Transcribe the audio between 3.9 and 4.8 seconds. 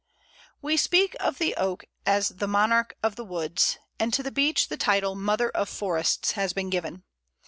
and to the Beech the